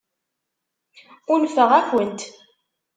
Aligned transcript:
Unfeɣ-akent. 1.33 2.21